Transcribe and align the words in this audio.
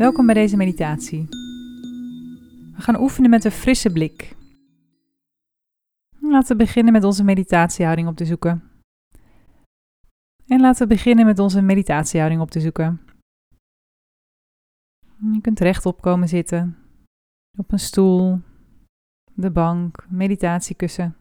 Welkom 0.00 0.26
bij 0.26 0.34
deze 0.34 0.56
meditatie. 0.56 1.26
We 2.74 2.82
gaan 2.82 3.00
oefenen 3.00 3.30
met 3.30 3.44
een 3.44 3.50
frisse 3.50 3.92
blik. 3.92 4.36
Laten 6.20 6.56
we 6.56 6.64
beginnen 6.64 6.92
met 6.92 7.04
onze 7.04 7.24
meditatiehouding 7.24 8.08
op 8.08 8.16
te 8.16 8.24
zoeken. 8.24 8.70
En 10.46 10.60
laten 10.60 10.88
we 10.88 10.94
beginnen 10.94 11.26
met 11.26 11.38
onze 11.38 11.62
meditatiehouding 11.62 12.40
op 12.40 12.50
te 12.50 12.60
zoeken. 12.60 13.00
Je 15.32 15.40
kunt 15.40 15.60
rechtop 15.60 16.00
komen 16.00 16.28
zitten, 16.28 16.78
op 17.58 17.72
een 17.72 17.78
stoel, 17.78 18.40
de 19.32 19.50
bank, 19.50 20.06
meditatiekussen, 20.08 21.16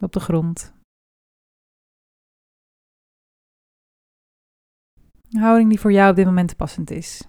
op 0.00 0.12
de 0.12 0.20
grond. 0.20 0.72
Een 5.30 5.40
houding 5.40 5.68
die 5.68 5.80
voor 5.80 5.92
jou 5.92 6.10
op 6.10 6.16
dit 6.16 6.26
moment 6.26 6.56
passend 6.56 6.90
is. 6.90 7.28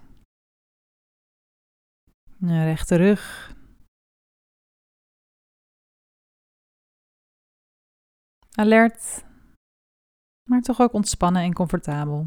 Een 2.40 2.64
rechte 2.64 2.96
rug. 2.96 3.54
Alert, 8.50 9.24
maar 10.48 10.60
toch 10.60 10.80
ook 10.80 10.92
ontspannen 10.92 11.42
en 11.42 11.52
comfortabel. 11.52 12.26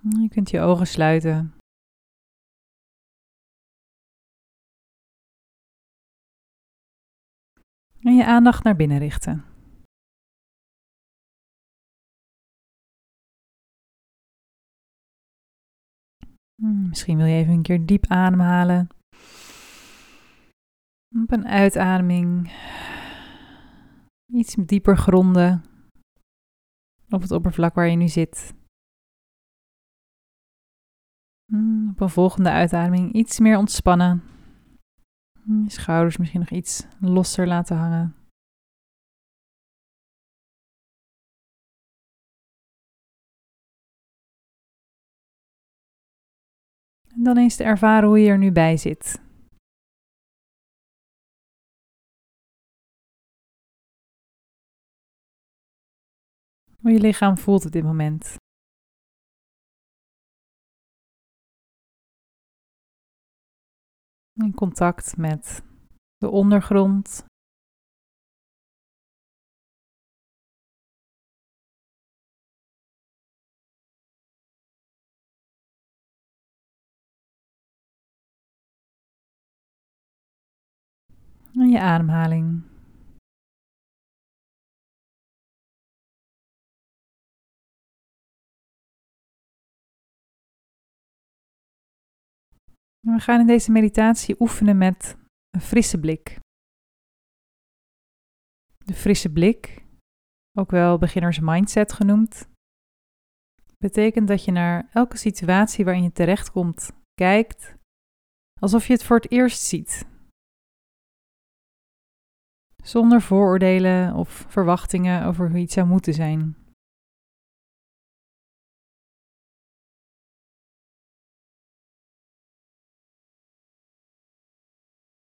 Je 0.00 0.28
kunt 0.28 0.50
je 0.50 0.60
ogen 0.60 0.86
sluiten. 0.86 1.54
En 8.00 8.14
je 8.14 8.26
aandacht 8.26 8.64
naar 8.64 8.76
binnen 8.76 8.98
richten. 8.98 9.53
Misschien 16.62 17.16
wil 17.16 17.26
je 17.26 17.34
even 17.34 17.52
een 17.52 17.62
keer 17.62 17.86
diep 17.86 18.06
ademhalen. 18.06 18.88
Op 21.22 21.32
een 21.32 21.46
uitademing 21.46 22.52
iets 24.32 24.54
dieper 24.54 24.96
gronden 24.96 25.64
op 27.08 27.22
het 27.22 27.30
oppervlak 27.30 27.74
waar 27.74 27.88
je 27.88 27.96
nu 27.96 28.08
zit. 28.08 28.54
Hmm, 31.52 31.88
op 31.90 32.00
een 32.00 32.08
volgende 32.08 32.50
uitademing 32.50 33.12
iets 33.12 33.38
meer 33.38 33.56
ontspannen. 33.56 34.22
Je 35.44 35.70
schouders 35.70 36.16
misschien 36.16 36.40
nog 36.40 36.50
iets 36.50 36.86
losser 37.00 37.46
laten 37.46 37.76
hangen. 37.76 38.14
Dan 47.24 47.36
eens 47.36 47.56
te 47.56 47.64
ervaren 47.64 48.08
hoe 48.08 48.18
je 48.18 48.28
er 48.28 48.38
nu 48.38 48.52
bij 48.52 48.76
zit. 48.76 49.22
Hoe 56.80 56.92
je 56.92 57.00
lichaam 57.00 57.38
voelt 57.38 57.64
op 57.64 57.72
dit 57.72 57.84
moment. 57.84 58.36
In 64.32 64.54
contact 64.54 65.16
met 65.16 65.62
de 66.16 66.30
ondergrond. 66.30 67.24
En 81.56 81.68
je 81.68 81.80
ademhaling. 81.80 82.62
We 93.00 93.20
gaan 93.20 93.40
in 93.40 93.46
deze 93.46 93.70
meditatie 93.70 94.40
oefenen 94.40 94.78
met 94.78 95.16
een 95.50 95.60
frisse 95.60 96.00
blik. 96.00 96.38
De 98.84 98.94
frisse 98.94 99.32
blik, 99.32 99.84
ook 100.58 100.70
wel 100.70 100.98
beginners 100.98 101.38
mindset 101.38 101.92
genoemd, 101.92 102.48
betekent 103.78 104.28
dat 104.28 104.44
je 104.44 104.52
naar 104.52 104.88
elke 104.92 105.16
situatie 105.16 105.84
waarin 105.84 106.02
je 106.02 106.12
terechtkomt 106.12 106.90
kijkt 107.14 107.74
alsof 108.60 108.86
je 108.86 108.92
het 108.92 109.04
voor 109.04 109.16
het 109.16 109.30
eerst 109.30 109.62
ziet. 109.62 110.13
Zonder 112.84 113.22
vooroordelen 113.22 114.14
of 114.14 114.46
verwachtingen 114.48 115.24
over 115.24 115.50
hoe 115.50 115.58
iets 115.58 115.74
zou 115.74 115.86
moeten 115.86 116.14
zijn. 116.14 116.56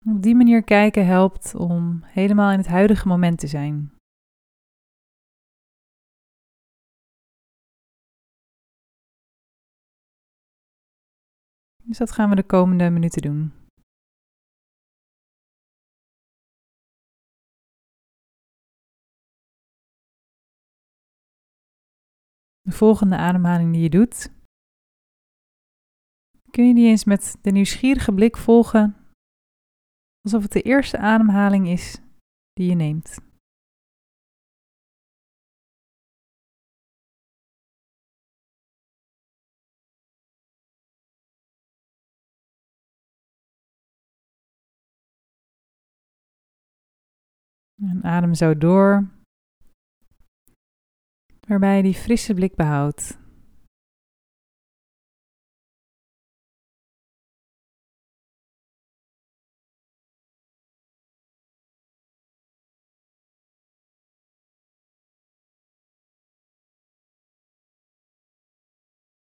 Op 0.04 0.22
die 0.22 0.34
manier 0.34 0.62
kijken 0.62 1.06
helpt 1.06 1.54
om 1.54 2.02
helemaal 2.04 2.50
in 2.52 2.58
het 2.58 2.66
huidige 2.66 3.08
moment 3.08 3.38
te 3.38 3.46
zijn. 3.46 3.92
Dus 11.84 11.98
dat 11.98 12.12
gaan 12.12 12.28
we 12.28 12.36
de 12.36 12.42
komende 12.42 12.91
minuten 12.91 13.22
doen. 13.22 13.61
De 22.72 22.78
volgende 22.78 23.16
ademhaling 23.16 23.72
die 23.72 23.83
je 23.83 23.91
doet, 23.91 24.31
kun 26.50 26.66
je 26.66 26.75
die 26.75 26.88
eens 26.88 27.05
met 27.05 27.38
de 27.43 27.50
nieuwsgierige 27.50 28.12
blik 28.15 28.37
volgen? 28.37 28.97
Alsof 30.21 30.43
het 30.43 30.53
de 30.53 30.62
eerste 30.62 30.99
ademhaling 30.99 31.69
is 31.69 32.00
die 32.53 32.69
je 32.69 32.75
neemt. 32.75 33.19
En 47.77 48.04
adem 48.04 48.34
zo 48.34 48.59
door, 48.59 49.22
waarbij 51.52 51.76
je 51.76 51.82
die 51.82 51.94
frisse 51.94 52.34
blik 52.34 52.54
behoudt. 52.54 53.20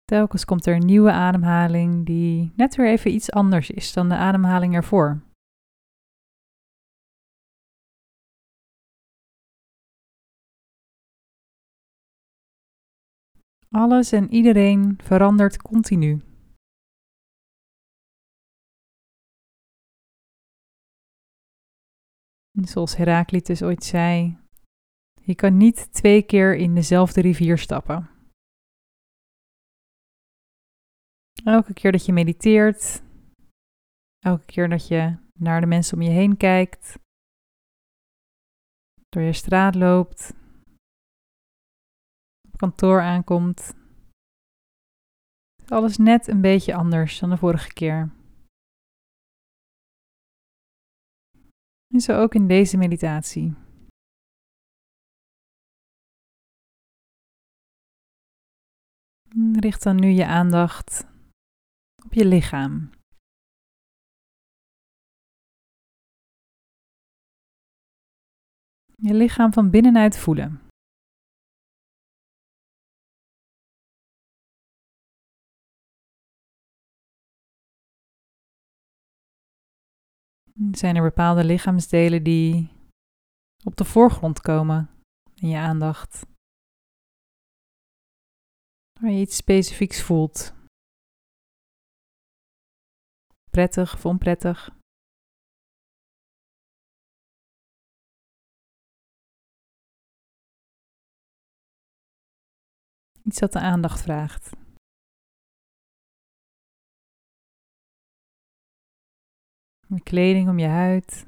Telkens 0.05 0.45
komt 0.45 0.67
er 0.67 0.75
een 0.75 0.87
nieuwe 0.87 1.13
ademhaling 1.13 2.07
die 2.07 2.53
net 2.57 2.77
weer 2.77 2.87
even 2.89 3.15
iets 3.15 3.31
anders 3.31 3.71
is 3.71 3.93
dan 3.93 4.09
de 4.09 4.15
ademhaling 4.15 4.75
ervoor. 4.75 5.32
Alles 13.73 14.13
en 14.13 14.33
iedereen 14.33 14.99
verandert 15.03 15.63
continu. 15.63 16.21
zoals 22.53 22.97
Heraclitus 22.97 23.63
ooit 23.63 23.85
zei, 23.85 24.39
je 25.23 25.35
kan 25.35 25.57
niet 25.57 25.93
twee 25.93 26.23
keer 26.23 26.57
in 26.57 26.75
dezelfde 26.75 27.21
rivier 27.21 27.59
stappen. 27.59 28.11
Elke 31.45 31.75
keer 31.75 31.93
dat 31.93 32.07
je 32.07 32.13
mediteert, 32.13 33.03
elke 34.19 34.45
keer 34.45 34.69
dat 34.69 34.89
je 34.89 35.17
naar 35.33 35.61
de 35.61 35.67
mensen 35.67 35.97
om 35.97 36.03
je 36.03 36.11
heen 36.11 36.37
kijkt, 36.37 36.99
door 39.09 39.23
je 39.23 39.33
straat 39.33 39.75
loopt, 39.75 40.31
op 40.31 40.42
kantoor 42.63 43.01
aankomt, 43.01 43.75
alles 45.67 45.97
net 45.97 46.29
een 46.29 46.41
beetje 46.41 46.75
anders 46.75 47.19
dan 47.19 47.31
de 47.31 47.37
vorige 47.37 47.73
keer. 47.73 48.13
En 51.95 52.01
zo 52.01 52.21
ook 52.21 52.35
in 52.35 52.47
deze 52.47 52.77
meditatie. 52.77 53.55
Richt 59.53 59.83
dan 59.83 59.97
nu 59.97 60.09
je 60.09 60.27
aandacht 60.27 61.07
op 62.05 62.13
je 62.13 62.27
lichaam. 62.27 62.91
Je 68.97 69.15
lichaam 69.15 69.53
van 69.53 69.71
binnenuit 69.71 70.19
voelen. 70.19 70.72
Zijn 80.73 80.97
er 80.97 81.03
bepaalde 81.03 81.45
lichaamsdelen 81.45 82.23
die 82.23 82.71
op 83.65 83.77
de 83.77 83.85
voorgrond 83.85 84.41
komen 84.41 84.91
in 85.35 85.49
je 85.49 85.59
aandacht? 85.59 86.27
Waar 89.01 89.11
je 89.11 89.21
iets 89.21 89.37
specifieks 89.37 90.03
voelt. 90.03 90.55
Prettig 93.51 93.95
of 93.95 94.07
onprettig. 94.07 94.71
Iets 103.25 103.39
dat 103.39 103.53
de 103.53 103.61
aandacht 103.61 104.01
vraagt. 104.01 104.62
Kleding 110.01 110.49
om 110.49 110.59
je 110.59 110.67
huid. 110.67 111.27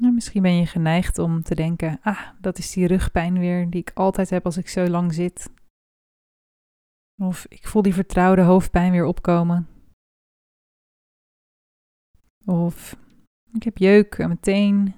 Misschien 0.00 0.42
ben 0.42 0.56
je 0.56 0.66
geneigd 0.66 1.18
om 1.18 1.42
te 1.42 1.54
denken: 1.54 1.98
ah, 2.02 2.28
dat 2.40 2.58
is 2.58 2.72
die 2.72 2.86
rugpijn 2.86 3.38
weer 3.38 3.70
die 3.70 3.80
ik 3.80 3.90
altijd 3.94 4.30
heb 4.30 4.44
als 4.44 4.56
ik 4.56 4.68
zo 4.68 4.86
lang 4.86 5.14
zit. 5.14 5.50
Of 7.22 7.46
ik 7.48 7.66
voel 7.66 7.82
die 7.82 7.94
vertrouwde 7.94 8.42
hoofdpijn 8.42 8.92
weer 8.92 9.04
opkomen. 9.04 9.68
Of 12.44 12.96
ik 13.52 13.62
heb 13.62 13.78
jeuk 13.78 14.20
aan 14.20 14.26
mijn 14.26 14.40
teen. 14.40 14.94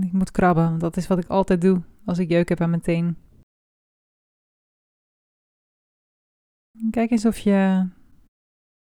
Ik 0.00 0.12
moet 0.12 0.30
krabben, 0.30 0.68
want 0.68 0.80
dat 0.80 0.96
is 0.96 1.06
wat 1.06 1.18
ik 1.18 1.28
altijd 1.28 1.60
doe 1.60 1.82
als 2.04 2.18
ik 2.18 2.28
jeuk 2.28 2.48
heb 2.48 2.60
aan 2.60 2.70
mijn 2.70 2.82
teen. 2.82 3.23
Kijk 6.90 7.10
eens 7.10 7.26
of 7.26 7.38
je 7.38 7.88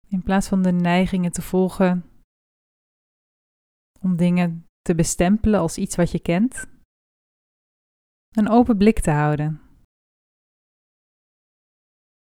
in 0.09 0.23
plaats 0.23 0.49
van 0.49 0.63
de 0.63 0.73
neigingen 0.73 1.33
te 1.33 1.43
volgen 1.43 2.05
om 4.01 4.17
dingen 4.17 4.67
te 4.83 4.95
bestempelen 4.95 5.61
als 5.61 5.79
iets 5.79 5.97
wat 5.97 6.11
je 6.11 6.21
kent, 6.21 6.67
een 8.31 8.49
open 8.49 8.77
blik 8.77 9.01
te 9.01 9.11
houden. 9.11 9.61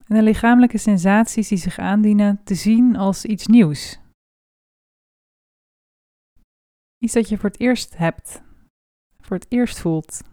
En 0.07 0.17
de 0.17 0.23
lichamelijke 0.23 0.79
sensaties 0.79 1.49
die 1.49 1.59
zich 1.59 1.79
aandienen 1.79 2.45
te 2.45 2.55
zien 2.55 2.97
als 2.97 3.25
iets 3.25 3.47
nieuws. 3.47 4.01
Iets 6.99 7.13
dat 7.13 7.29
je 7.29 7.39
voor 7.39 7.51
het 7.51 7.61
eerst 7.61 7.97
hebt, 7.97 8.43
voor 9.19 9.37
het 9.37 9.47
eerst 9.49 9.81
voelt. 9.81 10.30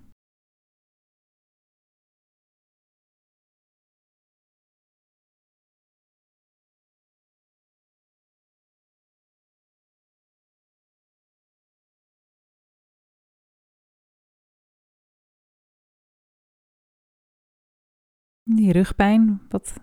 Die 18.50 18.72
rugpijn, 18.72 19.42
wat. 19.50 19.80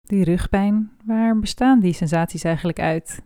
Die 0.00 0.24
rugpijn, 0.24 0.96
waar 1.04 1.38
bestaan 1.38 1.80
die 1.80 1.92
sensaties 1.92 2.44
eigenlijk 2.44 2.78
uit? 2.78 3.22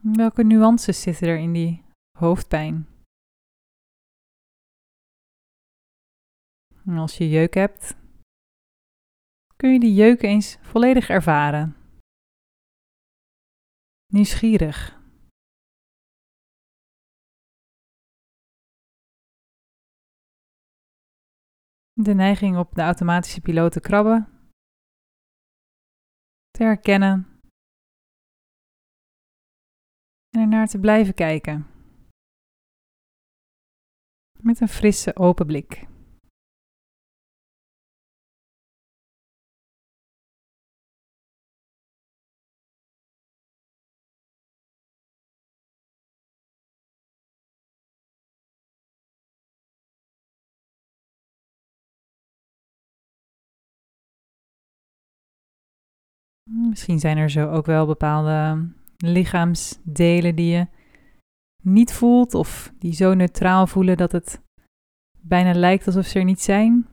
Welke 0.00 0.42
nuances 0.42 1.02
zitten 1.02 1.28
er 1.28 1.38
in 1.38 1.52
die 1.52 1.84
hoofdpijn? 2.18 2.86
Als 6.86 7.18
je 7.18 7.28
jeuk 7.28 7.54
hebt, 7.54 8.05
kun 9.56 9.72
je 9.72 9.80
die 9.80 9.94
jeuk 9.94 10.22
eens 10.22 10.56
volledig 10.60 11.08
ervaren. 11.08 11.76
Nieuwsgierig. 14.06 14.94
De 21.92 22.14
neiging 22.14 22.56
op 22.56 22.74
de 22.74 22.82
automatische 22.82 23.40
piloot 23.40 23.72
te 23.72 23.80
krabben. 23.80 24.50
Te 26.50 26.62
herkennen. 26.62 27.40
En 30.28 30.40
ernaar 30.40 30.66
te 30.66 30.78
blijven 30.78 31.14
kijken. 31.14 31.66
Met 34.38 34.60
een 34.60 34.68
frisse 34.68 35.16
open 35.16 35.46
blik. 35.46 35.86
Misschien 56.50 56.98
zijn 56.98 57.16
er 57.16 57.30
zo 57.30 57.50
ook 57.50 57.66
wel 57.66 57.86
bepaalde 57.86 58.68
lichaamsdelen 58.96 60.34
die 60.34 60.52
je 60.52 60.66
niet 61.62 61.92
voelt 61.92 62.34
of 62.34 62.72
die 62.78 62.94
zo 62.94 63.14
neutraal 63.14 63.66
voelen 63.66 63.96
dat 63.96 64.12
het 64.12 64.40
bijna 65.20 65.52
lijkt 65.54 65.86
alsof 65.86 66.06
ze 66.06 66.18
er 66.18 66.24
niet 66.24 66.42
zijn. 66.42 66.86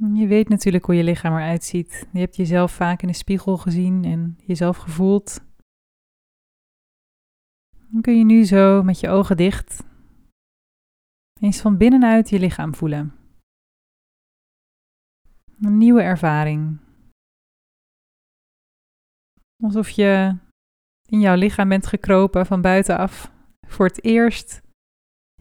Je 0.00 0.26
weet 0.26 0.48
natuurlijk 0.48 0.84
hoe 0.84 0.94
je 0.94 1.04
lichaam 1.04 1.32
eruit 1.32 1.64
ziet. 1.64 2.08
Je 2.12 2.18
hebt 2.18 2.36
jezelf 2.36 2.72
vaak 2.72 3.02
in 3.02 3.08
de 3.08 3.14
spiegel 3.14 3.56
gezien 3.56 4.04
en 4.04 4.38
jezelf 4.46 4.76
gevoeld. 4.76 5.40
Dan 7.88 8.00
kun 8.00 8.18
je 8.18 8.24
nu 8.24 8.44
zo 8.44 8.82
met 8.82 9.00
je 9.00 9.08
ogen 9.08 9.36
dicht 9.36 9.86
eens 11.40 11.60
van 11.60 11.76
binnenuit 11.76 12.28
je 12.28 12.38
lichaam 12.38 12.74
voelen. 12.74 13.12
Een 15.60 15.78
nieuwe 15.78 16.02
ervaring. 16.02 16.78
Alsof 19.62 19.88
je 19.88 20.36
in 21.06 21.20
jouw 21.20 21.36
lichaam 21.36 21.68
bent 21.68 21.86
gekropen 21.86 22.46
van 22.46 22.60
buitenaf. 22.60 23.32
Voor 23.66 23.86
het 23.86 24.04
eerst 24.04 24.62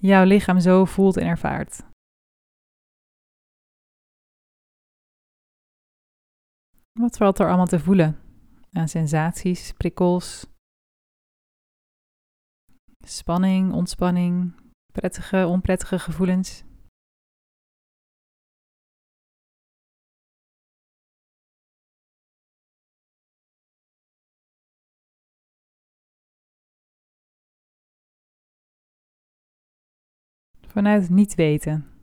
jouw 0.01 0.23
lichaam 0.23 0.59
zo 0.59 0.85
voelt 0.85 1.17
en 1.17 1.27
ervaart. 1.27 1.83
Wat 6.97 7.17
valt 7.17 7.39
er 7.39 7.47
allemaal 7.47 7.65
te 7.65 7.79
voelen 7.79 8.19
aan 8.71 8.87
sensaties, 8.87 9.73
prikkels, 9.73 10.45
spanning, 13.05 13.73
ontspanning, 13.73 14.53
prettige, 14.91 15.45
onprettige 15.47 15.99
gevoelens? 15.99 16.63
Vanuit 30.67 31.09
niet 31.09 31.35
weten. 31.35 31.96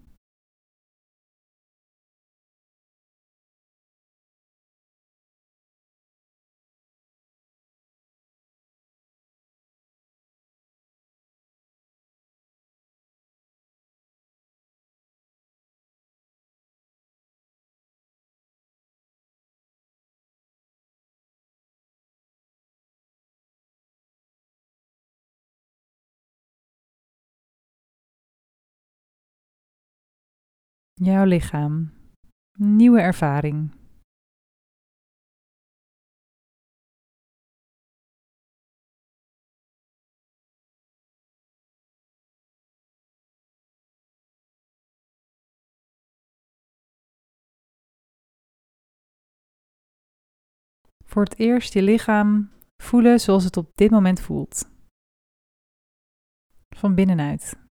Jouw 31.04 31.24
lichaam, 31.24 31.92
nieuwe 32.58 33.00
ervaring. 33.00 33.82
Voor 51.04 51.22
het 51.22 51.38
eerst 51.38 51.72
je 51.72 51.82
lichaam 51.82 52.50
voelen 52.82 53.20
zoals 53.20 53.44
het 53.44 53.56
op 53.56 53.70
dit 53.74 53.90
moment 53.90 54.20
voelt. 54.20 54.70
Van 56.76 56.94
binnenuit. 56.94 57.63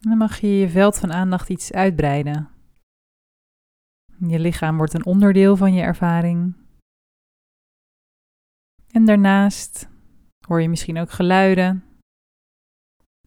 Dan 0.00 0.16
mag 0.16 0.40
je 0.40 0.46
je 0.46 0.68
veld 0.68 0.98
van 0.98 1.12
aandacht 1.12 1.48
iets 1.48 1.72
uitbreiden. 1.72 2.50
Je 4.18 4.38
lichaam 4.38 4.76
wordt 4.76 4.94
een 4.94 5.06
onderdeel 5.06 5.56
van 5.56 5.72
je 5.72 5.82
ervaring. 5.82 6.56
En 8.90 9.04
daarnaast 9.04 9.88
hoor 10.46 10.60
je 10.60 10.68
misschien 10.68 10.98
ook 10.98 11.10
geluiden. 11.10 11.84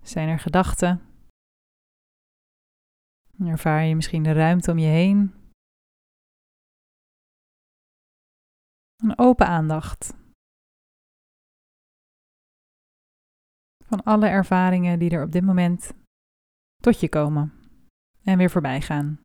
Zijn 0.02 0.30
er 0.30 0.40
gedachten? 0.40 1.02
Ervaar 3.40 3.84
je 3.84 3.96
misschien 3.96 4.24
de 4.24 4.32
ruimte 4.32 4.72
om 4.72 4.78
je 4.78 4.88
heen? 4.88 5.34
Een 8.96 9.18
open 9.18 9.48
aandacht. 9.48 10.14
Van 13.84 14.04
alle 14.04 14.28
ervaringen 14.28 15.00
die 15.00 15.10
er 15.10 15.24
op 15.24 15.32
dit 15.32 15.44
moment 15.44 15.94
tot 16.82 17.00
je 17.00 17.10
komen 17.10 17.54
en 18.24 18.38
weer 18.38 18.50
voorbij 18.50 18.82
gaan. 18.82 19.20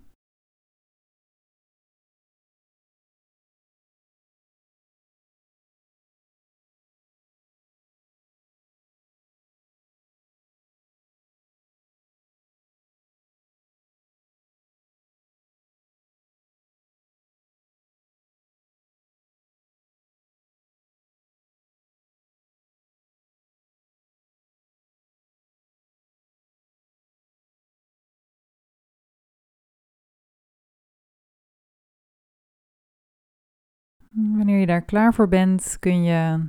Wanneer 34.17 34.59
je 34.59 34.67
daar 34.67 34.85
klaar 34.85 35.15
voor 35.15 35.29
bent, 35.29 35.79
kun 35.79 36.03
je 36.03 36.49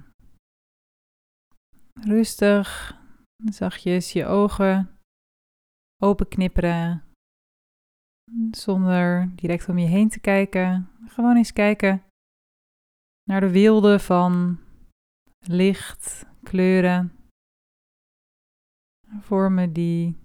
rustig, 1.94 2.98
zachtjes 3.46 4.12
je 4.12 4.26
ogen 4.26 5.00
open 6.04 6.28
knipperen. 6.28 7.04
Zonder 8.52 9.36
direct 9.36 9.70
om 9.70 9.78
je 9.78 9.88
heen 9.88 10.10
te 10.10 10.20
kijken. 10.20 10.90
Gewoon 11.06 11.36
eens 11.36 11.54
kijken 11.54 12.04
naar 13.24 13.42
de 13.42 13.52
weelde 13.52 14.00
van 14.00 14.60
licht, 15.40 16.26
kleuren, 16.44 17.12
vormen 19.20 19.74
die 19.74 20.16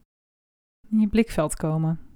in 0.89 1.01
je 1.01 1.09
blikveld 1.09 1.57
komen. 1.57 2.12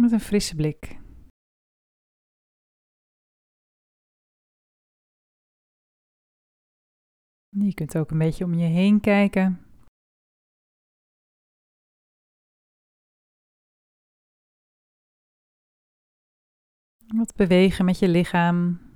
Met 0.00 0.12
een 0.12 0.20
frisse 0.20 0.54
blik. 0.54 0.98
Je 7.48 7.74
kunt 7.74 7.96
ook 7.96 8.10
een 8.10 8.18
beetje 8.18 8.44
om 8.44 8.54
je 8.54 8.66
heen 8.66 9.00
kijken. 9.00 9.64
Wat 17.06 17.34
bewegen 17.34 17.84
met 17.84 17.98
je 17.98 18.08
lichaam. 18.08 18.89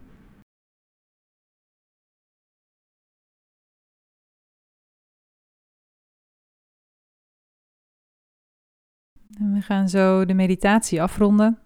En 9.38 9.52
we 9.52 9.60
gaan 9.60 9.88
zo 9.88 10.24
de 10.24 10.34
meditatie 10.34 11.02
afronden. 11.02 11.58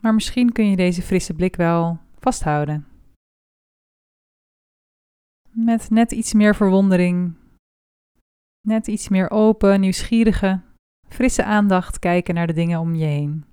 Maar 0.00 0.14
misschien 0.14 0.52
kun 0.52 0.70
je 0.70 0.76
deze 0.76 1.02
frisse 1.02 1.34
blik 1.34 1.56
wel 1.56 1.98
vasthouden. 2.18 2.86
Met 5.50 5.90
net 5.90 6.12
iets 6.12 6.32
meer 6.32 6.54
verwondering, 6.54 7.36
net 8.60 8.86
iets 8.86 9.08
meer 9.08 9.30
open, 9.30 9.80
nieuwsgierige, 9.80 10.62
frisse 11.08 11.44
aandacht 11.44 11.98
kijken 11.98 12.34
naar 12.34 12.46
de 12.46 12.52
dingen 12.52 12.80
om 12.80 12.94
je 12.94 13.04
heen. 13.04 13.44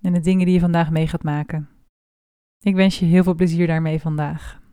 En 0.00 0.12
de 0.12 0.20
dingen 0.20 0.44
die 0.44 0.54
je 0.54 0.60
vandaag 0.60 0.90
mee 0.90 1.06
gaat 1.06 1.22
maken. 1.22 1.68
Ik 2.58 2.74
wens 2.74 2.98
je 2.98 3.06
heel 3.06 3.22
veel 3.22 3.34
plezier 3.34 3.66
daarmee 3.66 4.00
vandaag. 4.00 4.65